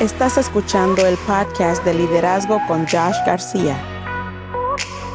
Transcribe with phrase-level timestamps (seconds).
[0.00, 3.76] Estás escuchando el podcast de liderazgo con Josh García.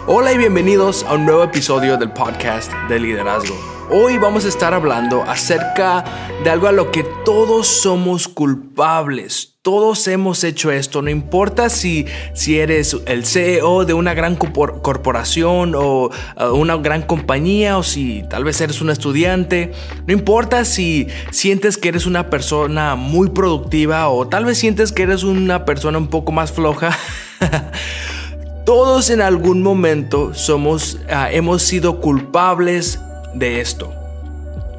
[0.07, 3.55] Hola y bienvenidos a un nuevo episodio del podcast de liderazgo.
[3.89, 6.05] Hoy vamos a estar hablando acerca
[6.43, 9.56] de algo a lo que todos somos culpables.
[9.67, 15.73] Todos hemos hecho esto, no importa si, si eres el CEO de una gran corporación
[15.75, 16.09] o
[16.53, 19.73] una gran compañía o si tal vez eres un estudiante,
[20.05, 25.03] no importa si sientes que eres una persona muy productiva o tal vez sientes que
[25.03, 26.97] eres una persona un poco más floja.
[28.65, 33.01] Todos en algún momento somos, ah, hemos sido culpables
[33.33, 33.93] de esto.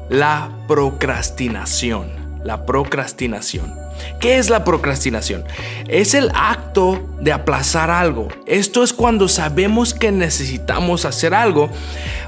[0.09, 2.07] La procrastinación.
[2.43, 3.88] La procrastinación.
[4.19, 5.43] ¿Qué es la procrastinación?
[5.87, 8.27] Es el acto de aplazar algo.
[8.45, 11.69] Esto es cuando sabemos que necesitamos hacer algo,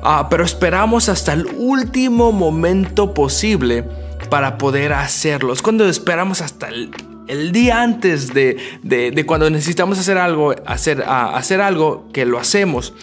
[0.01, 3.83] ah, pero esperamos hasta el último momento posible
[4.29, 5.53] para poder hacerlo.
[5.53, 6.69] Es cuando esperamos hasta
[7.31, 12.93] el día antes de, cuando necesitamos hacer algo, hacer, hacer algo, que lo hacemos.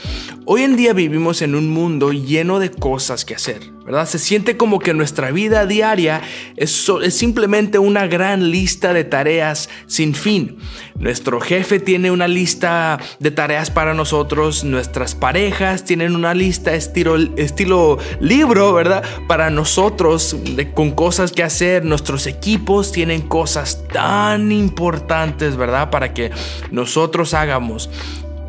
[0.51, 4.09] Hoy en día vivimos en un mundo lleno de cosas que hacer, ¿verdad?
[4.09, 6.23] Se siente como que nuestra vida diaria
[6.57, 10.57] es, simplemente una gran lista de tareas sin fin.
[10.99, 17.99] Nuestro jefe tiene una lista de tareas para nosotros, nuestras parejas tienen una lista estilo
[18.19, 19.05] libro, ¿verdad?
[19.27, 20.35] Para nosotros,
[20.73, 25.91] con cosas que hacer, nuestros equipos tienen cosas tan importantes, ¿verdad?
[25.91, 26.31] Para que
[26.71, 27.91] nosotros hagamos.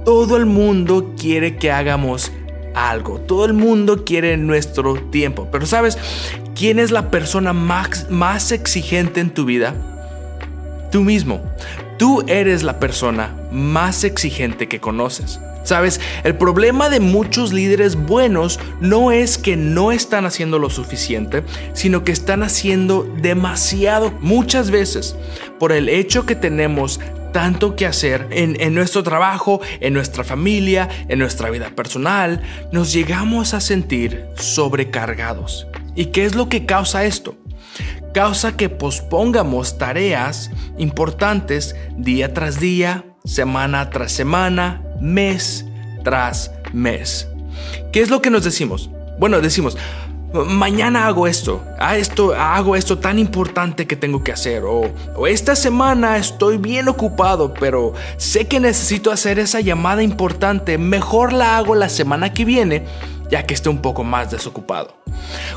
[0.06, 2.32] Todo el mundo quiere que hagamos
[2.74, 3.20] algo.
[3.20, 5.48] Todo el mundo quiere nuestro tiempo.
[5.52, 5.98] Pero ¿sabes
[6.56, 9.76] quién es la persona más, exigente en tu vida?
[10.92, 11.42] Tú mismo.
[11.98, 15.40] Tú eres la persona más exigente que conoces.
[15.64, 21.44] Sabes, el problema de muchos líderes buenos no es que no están haciendo lo suficiente,
[21.74, 25.16] sino que están haciendo demasiado muchas veces
[25.60, 31.20] por el hecho que tenemos tanto que hacer en, nuestro trabajo, en nuestra familia, en
[31.20, 32.42] nuestra vida personal,
[32.72, 35.68] nos llegamos a sentir sobrecargados.
[35.96, 37.36] ¿Y qué es lo que causa esto?
[38.14, 45.66] Causa que pospongamos tareas importantes día tras día, semana tras semana, mes
[46.04, 47.28] tras mes.
[47.92, 48.90] ¿Qué es lo que nos decimos?
[49.20, 49.78] Bueno, decimos,
[50.34, 54.92] mañana hago esto, ah, esto, hago esto tan importante que tengo que hacer, o,
[55.28, 61.58] esta semana estoy bien ocupado, pero sé que necesito hacer esa llamada importante, mejor la
[61.58, 62.86] hago la semana que viene,
[63.30, 64.96] ya que esté un poco más desocupado.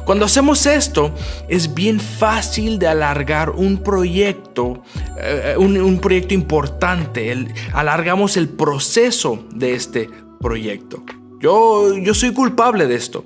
[0.04, 1.14] Cuando hacemos esto,
[1.48, 4.82] es bien fácil de alargar un proyecto,
[5.18, 10.10] eh, un, proyecto importante, alargamos el proceso de este
[10.40, 11.02] proyecto.
[11.42, 13.24] Yo, yo soy culpable de esto.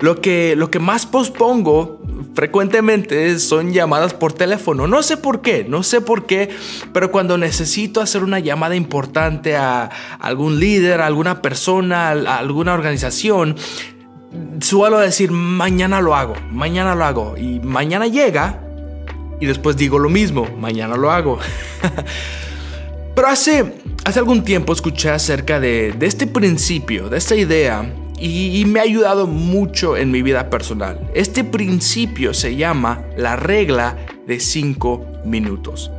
[0.00, 2.00] Lo que, lo que más pospongo
[2.34, 4.86] frecuentemente son llamadas por teléfono.
[4.86, 6.48] No sé por qué, no sé por qué,
[6.94, 12.72] pero cuando necesito hacer una llamada importante a algún líder, a alguna persona, a alguna
[12.72, 13.56] organización,
[14.62, 17.36] suelo decir mañana lo hago, mañana lo hago.
[17.36, 18.60] Y mañana llega
[19.38, 21.38] y después digo lo mismo, mañana lo hago.
[23.20, 28.80] pero hace Hace algún tiempo escuché acerca de, este principio, de esta idea, y, me
[28.80, 31.10] ha ayudado mucho en mi vida personal.
[31.14, 35.90] Este principio se llama la regla de 5 minutos.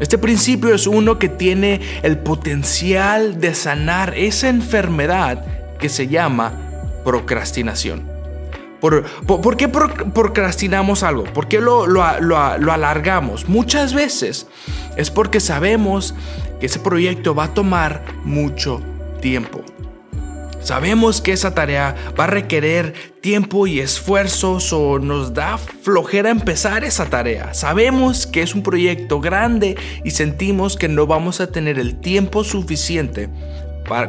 [0.00, 5.44] Este principio es uno que tiene el potencial de sanar esa enfermedad
[5.78, 6.54] que se llama
[7.04, 8.14] procrastinación.
[8.80, 11.24] ¿Por, qué procrastinamos algo?
[11.24, 13.48] ¿Por qué lo, lo, alargamos?
[13.48, 14.46] Muchas veces
[14.96, 16.14] es porque sabemos
[16.64, 18.80] ese proyecto va a tomar mucho
[19.20, 19.62] tiempo.
[20.64, 26.84] Sabemos que esa tarea va a requerir tiempo y esfuerzos o nos da flojera empezar
[26.84, 27.52] esa tarea.
[27.52, 32.44] Sabemos que es un proyecto grande y sentimos que no vamos a tener el tiempo
[32.44, 33.28] suficiente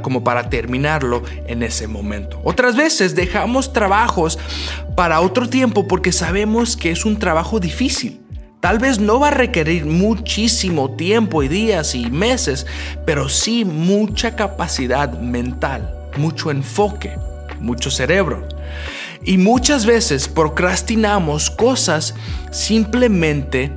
[0.02, 2.40] como para terminarlo en ese momento.
[2.46, 4.40] Otras veces dejamos trabajos
[4.96, 8.25] para otro tiempo porque sabemos que es un trabajo difícil.
[8.66, 12.66] Tal vez no va a requerir muchísimo tiempo y días y meses,
[13.06, 17.16] pero sí mucha capacidad mental, mucho enfoque,
[17.60, 18.48] mucho cerebro.
[19.24, 22.16] Y muchas veces procrastinamos cosas
[22.50, 23.72] simplemente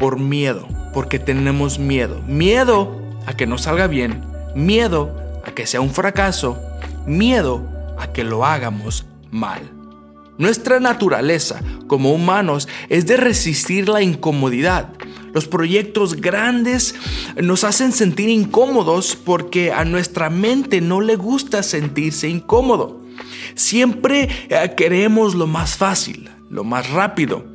[0.00, 2.20] por miedo, porque tenemos miedo.
[2.26, 4.20] Miedo a que no salga bien,
[4.56, 5.16] miedo
[5.46, 6.60] a que sea un fracaso,
[7.06, 7.62] miedo
[7.96, 9.73] a que lo hagamos mal.
[10.36, 14.92] Nuestra naturaleza como humanos es de resistir la incomodidad.
[15.32, 16.94] Los proyectos grandes
[17.36, 23.00] nos hacen sentir incómodos porque a nuestra mente no le gusta sentirse incómodo.
[23.54, 27.54] Siempre eh, queremos lo más fácil, lo más rápido,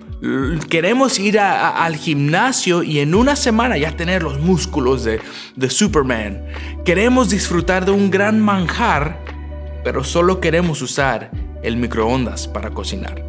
[0.69, 5.21] Queremos ir al gimnasio y en una semana ya tener los músculos de,
[5.55, 6.43] de Superman.
[6.83, 9.23] Queremos disfrutar de un gran manjar,
[9.81, 13.23] pero solo queremos usar el microondas para cocinar.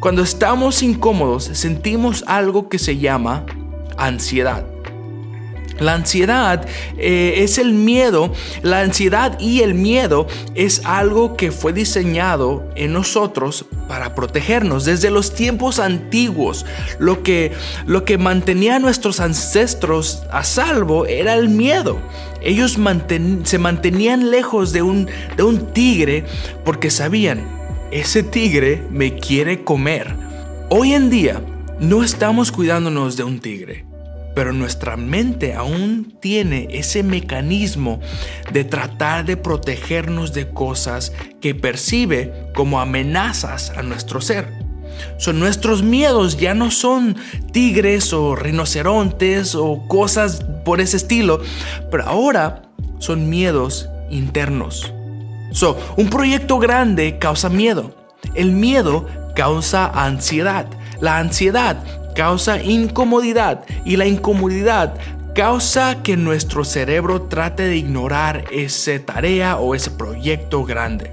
[0.00, 3.44] Cuando estamos incómodos sentimos algo que se llama
[3.96, 4.64] ansiedad.
[5.78, 6.66] La ansiedad
[6.98, 8.32] eh, es el miedo.
[8.62, 14.84] La ansiedad y el miedo es algo que fue diseñado en nosotros para protegernos.
[14.84, 16.66] Desde los tiempos antiguos,
[16.98, 17.52] lo que,
[17.86, 21.98] lo que mantenía a nuestros ancestros a salvo era el miedo.
[22.42, 22.78] Ellos
[23.44, 26.24] se mantenían lejos de un, de un tigre
[26.64, 27.44] porque sabían,
[27.90, 30.14] ese tigre me quiere comer.
[30.68, 31.42] Hoy en día
[31.78, 33.91] no estamos cuidándonos de un tigre
[34.34, 38.00] pero nuestra mente aún tiene ese mecanismo
[38.52, 44.62] de tratar de protegernos de cosas que percibe como amenazas a nuestro ser.
[45.18, 47.16] Son nuestros miedos ya no son
[47.52, 51.40] tigres o rinocerontes o cosas por ese estilo,
[51.90, 52.62] pero ahora
[52.98, 54.92] son miedos internos.
[55.52, 57.94] So, un proyecto grande causa miedo.
[58.34, 60.66] El miedo causa ansiedad.
[61.00, 61.82] La ansiedad
[62.14, 64.94] causa incomodidad y la incomodidad
[65.34, 71.10] causa que nuestro cerebro trate de ignorar esa tarea o ese proyecto grande.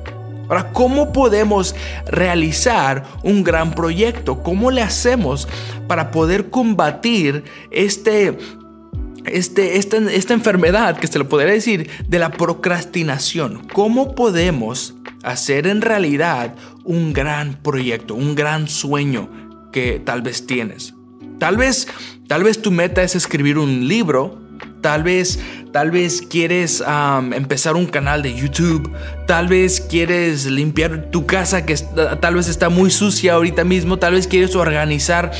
[0.49, 1.75] Ahora, ¿cómo podemos
[2.07, 4.41] realizar un gran proyecto?
[4.41, 5.47] ¿Cómo le hacemos
[5.87, 8.35] para poder combatir este,
[9.25, 13.67] este, esta, esta enfermedad, que se lo podría decir, de la procrastinación?
[13.71, 20.93] ¿Cómo podemos hacer en realidad un gran proyecto, un gran sueño que tal vez tienes.
[21.39, 21.87] Tal vez,
[22.27, 24.37] tal vez tu meta es escribir un libro.
[24.81, 25.39] Tal vez,
[25.71, 26.83] tal vez quieres
[27.33, 28.91] empezar un canal de YouTube.
[29.25, 31.75] Tal vez quieres limpiar tu casa que
[32.21, 33.97] tal vez está muy sucia ahorita mismo.
[33.97, 35.31] Tal vez quieres organizar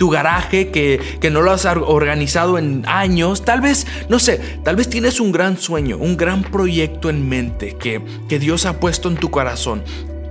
[0.00, 3.44] tu garaje que, que, no lo has organizado en años.
[3.44, 7.76] Tal vez, no sé, tal vez tienes un gran sueño, un gran proyecto en mente
[7.76, 9.82] que, que Dios ha puesto en tu corazón.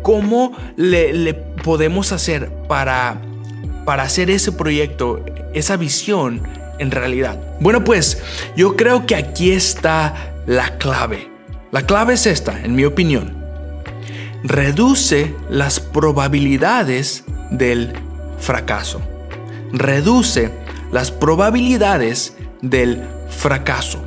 [0.02, 3.22] ¿Cómo le, le podemos hacer para
[3.86, 5.24] para hacer ese proyecto,
[5.54, 6.42] esa visión
[6.80, 7.40] en realidad?
[7.60, 8.22] Bueno, pues
[8.56, 11.30] yo creo que aquí está la clave.
[11.72, 13.38] La clave es esta, en mi opinión.
[14.44, 17.94] Reduce las probabilidades del
[18.40, 19.02] fracaso.
[19.72, 20.50] Reduce
[20.92, 24.04] las probabilidades del fracaso.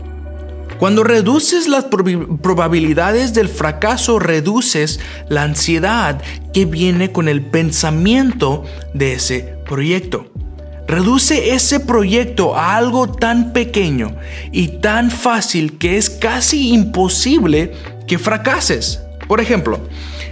[0.79, 4.99] Cuando reduces las probabilidades del fracaso, reduces
[5.29, 6.21] la ansiedad
[6.53, 10.27] que viene con el pensamiento de ese proyecto.
[10.87, 14.15] Reduce ese proyecto a algo tan pequeño
[14.53, 17.73] y tan fácil que es casi imposible
[18.07, 19.01] que fracases.
[19.27, 19.81] Por ejemplo,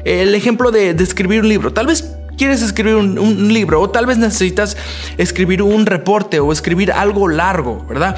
[0.05, 1.73] el ejemplo de, escribir un libro.
[1.73, 4.77] Tal vez quieres escribir un, libro o tal vez necesitas
[5.17, 8.17] escribir un reporte o escribir algo largo, ¿verdad?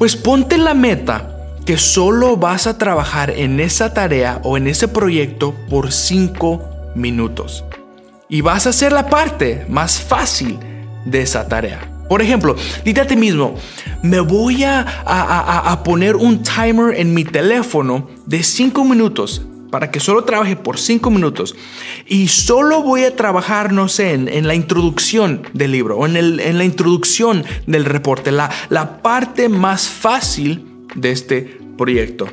[0.00, 1.30] Pues ponte la meta
[1.64, 7.62] que solo vas a trabajar en esa tarea o en ese proyecto por 5 minutos.
[8.30, 10.58] Y vas a hacer la parte más fácil
[11.04, 11.90] de esa tarea.
[12.08, 13.54] Por ejemplo, dite a ti mismo,
[14.02, 20.24] me voy a, poner un timer en mi teléfono de 5 minutos para que solo
[20.24, 21.54] trabaje por 5 minutos
[22.08, 26.64] y solo voy a trabajar, no sé, en, la introducción del libro o en, la
[26.64, 32.26] introducción del reporte, la parte más fácil de este proyecto.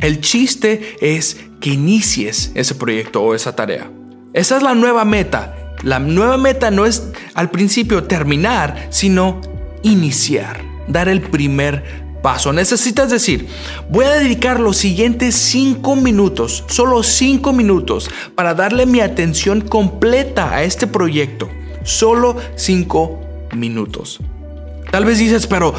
[0.00, 3.90] El chiste es que inicies ese proyecto o esa tarea.
[4.32, 5.56] Esa es la nueva meta.
[5.82, 9.40] La nueva meta no es al principio terminar, sino
[9.82, 11.82] iniciar, dar el primer
[12.22, 12.52] paso.
[12.52, 13.48] Necesitas decir,
[13.88, 20.54] voy a dedicar los siguientes 5 minutos, solo 5 minutos, para darle mi atención completa
[20.54, 21.48] a este proyecto.
[21.82, 23.20] Solo 5
[23.56, 24.20] minutos.
[24.90, 25.74] Tal vez dices, pero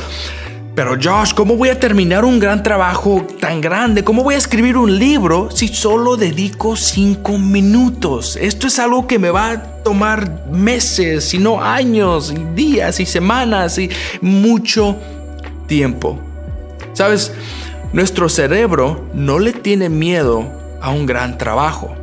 [0.84, 4.04] pero Josh, ¿cómo voy a terminar un gran trabajo tan grande?
[4.04, 8.36] ¿Cómo voy a escribir un libro si solo dedico cinco minutos?
[8.36, 13.06] Esto es algo que me va a tomar meses, si no años, y días y
[13.06, 14.98] semanas y mucho
[15.68, 16.18] tiempo.
[16.94, 17.32] Sabes,
[17.94, 21.94] nuestro cerebro no le tiene miedo a un gran trabajo.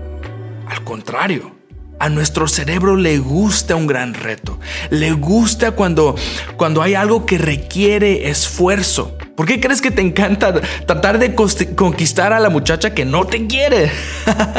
[0.68, 1.50] Al contrario,
[1.98, 4.58] a nuestro cerebro le gusta un gran reto.
[4.90, 6.14] Le gusta cuando,
[6.56, 9.16] cuando hay algo que requiere esfuerzo.
[9.34, 13.46] ¿Por qué crees que te encanta tratar de conquistar a la muchacha que no te
[13.46, 13.90] quiere?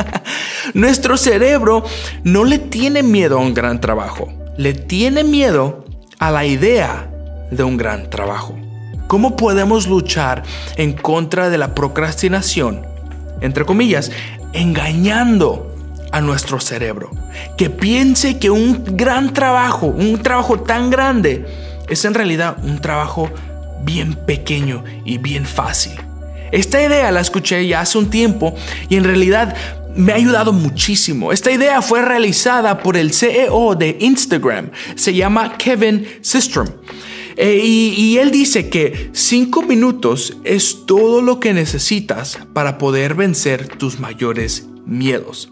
[0.74, 1.84] Nuestro cerebro
[2.24, 4.32] no le tiene miedo a un gran trabajo.
[4.58, 5.86] Le tiene miedo
[6.18, 7.10] a la idea
[7.52, 8.58] de un gran trabajo.
[9.08, 10.44] ¿Cómo podemos luchar
[10.76, 12.86] en contra de la procrastinación?
[13.42, 14.12] Entre comillas,
[14.54, 15.69] engañando
[16.20, 17.12] a nuestro cerebro.
[17.58, 21.46] Que piense que un gran trabajo, un trabajo tan grande,
[21.90, 23.30] es en realidad un trabajo
[23.84, 25.94] bien pequeño y bien fácil.
[26.52, 28.54] Esta idea la escuché ya hace un tiempo
[28.90, 29.56] y en realidad
[29.96, 31.32] me ha ayudado muchísimo.
[31.32, 34.72] Esta idea fue realizada por el CEO de Instagram.
[34.96, 36.68] Se llama Kevin Systrom.
[37.38, 43.16] Eh, y, y, él dice que cinco minutos es todo lo que necesitas para poder
[43.16, 45.50] vencer tus mayores miedos.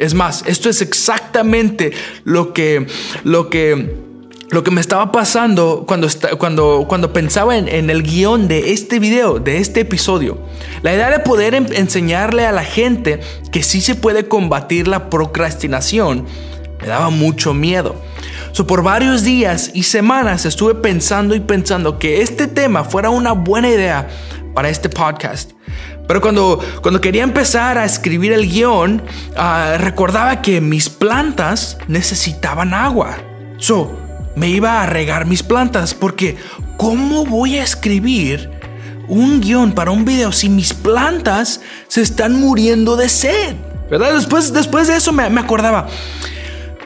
[0.00, 1.92] Es más, esto es exactamente
[2.24, 2.86] lo que,
[3.22, 4.10] lo que
[4.50, 9.38] lo que me estaba pasando cuando, cuando, cuando pensaba en, el guion de este video,
[9.38, 10.38] de este episodio.
[10.82, 13.20] La idea de poder enseñarle a la gente
[13.52, 16.26] que sí se puede combatir la procrastinación
[16.80, 17.94] me daba mucho miedo.
[18.52, 23.32] So, por varios días y semanas estuve pensando y pensando que este tema fuera una
[23.32, 24.08] buena idea
[24.60, 25.52] para este podcast.
[26.06, 29.00] Pero cuando, cuando quería empezar a escribir el guion,
[29.34, 33.16] ah, recordaba que mis plantas necesitaban agua.
[33.56, 33.90] So,
[34.36, 36.36] me iba a regar mis plantas porque
[36.76, 38.50] ¿cómo voy a escribir
[39.08, 43.56] un guion para un video si mis plantas se están muriendo de sed?
[43.90, 44.12] ¿Verdad?
[44.12, 45.88] Después, después de eso me, acordaba,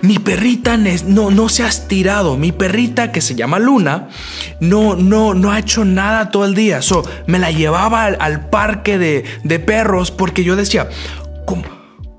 [0.05, 2.37] mi perrita no, no se ha estirado.
[2.37, 4.09] Mi perrita, que se llama Luna,
[4.61, 6.83] no, no, no ha hecho nada todo el día.
[6.83, 10.91] So, me la llevaba al, parque de, perros porque yo decía,
[11.47, 11.65] ¿cómo,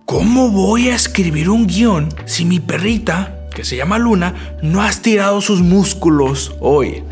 [0.05, 5.01] ¿cómo voy a escribir un guion si mi perrita que se llama Luna, no has
[5.01, 7.03] tirado sus músculos hoy.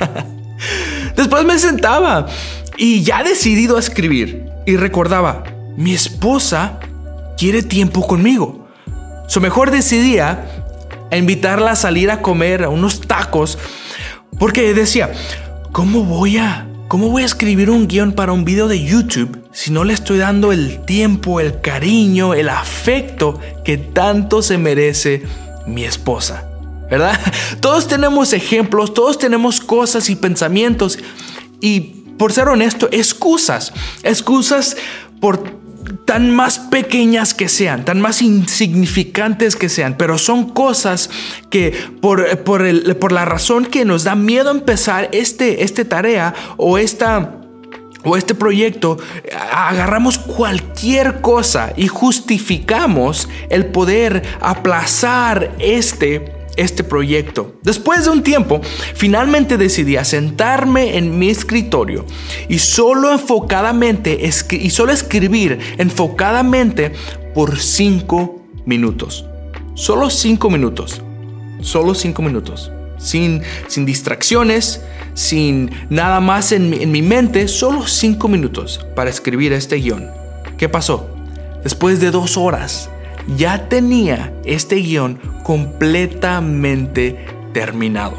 [1.16, 2.26] Después me sentaba
[2.78, 5.44] y ya decidido a escribir y recordaba,
[5.76, 6.80] mi esposa
[7.36, 8.61] quiere tiempo conmigo.
[9.32, 10.44] So mejor decidía
[11.10, 13.56] invitarla a salir a comer a unos tacos
[14.38, 15.10] porque decía,
[15.72, 19.70] ¿cómo voy a cómo voy a escribir un guion para un video de YouTube si
[19.70, 25.22] no le estoy dando el tiempo, el cariño, el afecto que tanto se merece
[25.66, 26.44] mi esposa.
[26.90, 27.18] ¿Verdad?
[27.60, 30.98] Todos tenemos ejemplos, todos tenemos cosas y pensamientos
[31.58, 31.80] y,
[32.18, 33.72] por ser honesto, excusas.
[34.02, 34.76] Excusas
[35.22, 35.61] por
[36.04, 41.10] tan más pequeñas que sean, tan más insignificantes que sean, pero son cosas
[41.50, 46.34] que por, por, el, por la razón que nos da miedo empezar este, este tarea
[46.56, 47.38] o esta
[48.04, 48.98] o este proyecto,
[49.52, 57.54] agarramos cualquier cosa y justificamos el poder aplazar este este proyecto.
[57.62, 58.60] Después de un tiempo,
[58.94, 62.04] finalmente decidí sentarme en mi escritorio
[62.48, 64.18] y solo enfocadamente
[64.50, 66.92] y solo escribir enfocadamente
[67.34, 69.26] por cinco minutos.
[69.74, 71.02] Solo cinco minutos.
[71.60, 72.70] Solo cinco minutos.
[72.98, 74.82] Sin, sin distracciones,
[75.14, 80.10] sin nada más en mi, mente, solo cinco minutos para escribir este guion.
[80.56, 81.08] ¿Qué pasó?
[81.62, 82.90] Después de dos horas,
[83.36, 88.16] ya tenía este guion completamente terminado.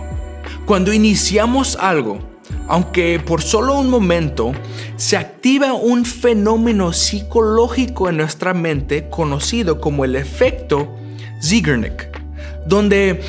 [0.65, 2.19] Cuando iniciamos algo,
[2.67, 4.53] aunque por solo un momento,
[4.95, 10.95] se activa un fenómeno psicológico en nuestra mente conocido como el efecto
[11.41, 12.09] Zeigarnik,
[12.65, 13.21] donde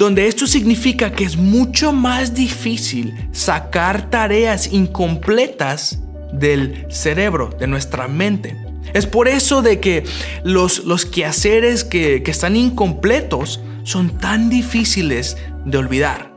[0.00, 6.00] donde esto significa que es mucho más difícil sacar tareas incompletas
[6.32, 8.56] del cerebro, de nuestra mente.
[8.94, 10.04] Es por eso de que
[10.42, 16.32] los, los quehaceres que, están incompletos son tan difíciles de olvidar.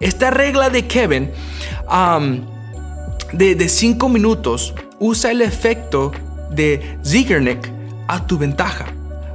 [0.00, 1.30] Esta regla de Kevin
[3.32, 6.12] de 5 minutos usa el efecto
[6.50, 7.70] de Zeigarnik
[8.06, 8.86] a tu ventaja.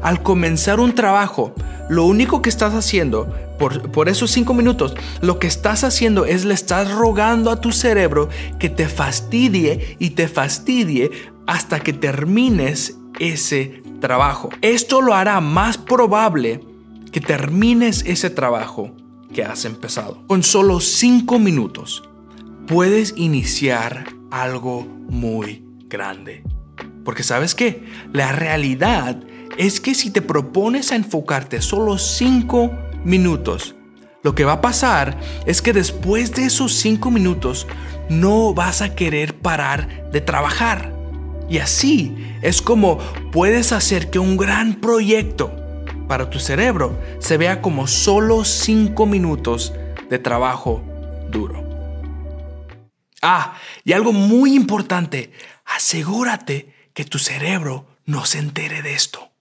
[0.02, 1.54] Al comenzar un trabajo,
[1.90, 6.54] lo único que estás haciendo por, esos cinco minutos, lo que estás haciendo es le
[6.54, 8.28] estás rogando a tu cerebro
[8.60, 11.12] que te fastidie y te fastidie
[11.48, 14.50] hasta que termines ese trabajo.
[14.62, 16.62] Esto lo hará más probable
[17.12, 18.96] que termines ese trabajo
[19.34, 20.26] que has empezado.
[20.28, 22.04] Con solo cinco minutos
[22.68, 26.44] puedes iniciar algo muy grande.
[27.04, 27.84] Porque sabes qué?
[28.14, 29.22] La realidad
[29.58, 32.72] es que si te propones a enfocarte solo cinco
[33.04, 33.76] minutos.
[34.24, 37.68] Lo que va a pasar es que después de esos cinco minutos
[38.10, 40.93] no vas a querer parar de trabajar.
[41.50, 42.98] Y así es como
[43.32, 45.52] puedes hacer que un gran proyecto
[46.08, 49.74] para tu cerebro se vea como solo cinco minutos
[50.10, 50.84] de trabajo
[51.30, 51.64] duro.
[53.22, 55.32] Ah, y algo muy importante,
[55.66, 59.32] asegúrate que tu cerebro no se entere de esto.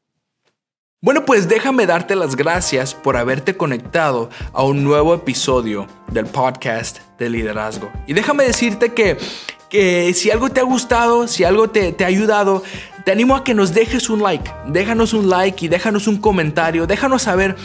[1.01, 7.01] Bueno, pues déjame darte las gracias por haberte conectado a un nuevo episodio del podcast
[7.19, 7.91] de liderazgo.
[8.07, 9.19] Y déjame decirte que,
[9.73, 12.63] que si algo te ha gustado, si algo te, te ha ayudado,
[13.05, 14.51] te animo a que nos dejes un like.
[14.67, 16.87] Déjanos un like y déjanos un comentario.
[16.87, 17.57] Déjanos saber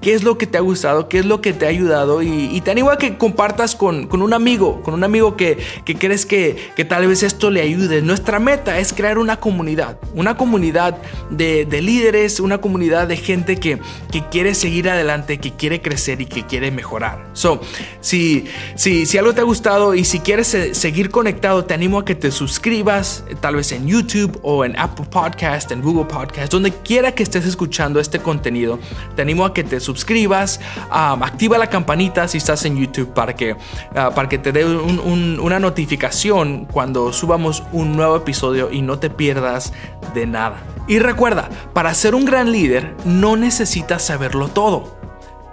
[0.00, 2.22] qué es lo que te ha gustado, qué es lo que te ha ayudado.
[2.22, 5.58] Y, te animo a que compartas con, un amigo, con un amigo que,
[5.98, 6.56] crees que,
[6.88, 8.02] tal vez esto le ayude.
[8.02, 9.98] Nuestra meta es crear una comunidad.
[10.14, 10.98] Una comunidad
[11.30, 13.78] de, líderes, una comunidad de gente que,
[14.12, 17.26] que quiere seguir adelante, que quiere crecer y que quiere mejorar.
[17.32, 17.60] So,
[18.00, 22.04] si, si, si algo te ha gustado y si quieres seguir conectado, te animo a
[22.04, 26.70] que te suscribas, tal vez en YouTube o en Apple Podcast, en Google Podcast, donde
[26.70, 28.78] quiera que estés escuchando este contenido.
[29.16, 30.60] Te animo a que te suscribas,
[30.90, 33.56] activa la campanita si estás en YouTube para que,
[33.94, 39.10] ah, para que te dé una notificación cuando subamos un nuevo episodio y no te
[39.10, 39.72] pierdas
[40.14, 40.62] de nada.
[40.86, 44.98] Y recuerda, para ser un gran líder no necesitas saberlo todo.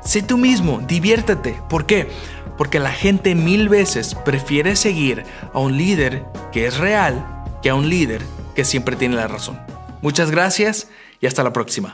[0.04, 1.62] Sé tú mismo, diviértete.
[1.70, 2.10] ¿Por qué?
[2.58, 5.24] Porque la gente mil veces prefiere seguir
[5.54, 7.26] a un líder que es real
[7.62, 8.22] que a un líder
[8.56, 9.60] que siempre tiene la razón.
[10.02, 10.88] Muchas gracias
[11.20, 11.94] y hasta la próxima.